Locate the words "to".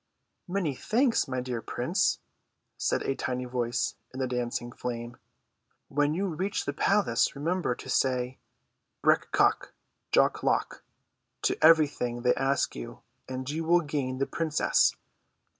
7.75-7.87, 11.43-11.55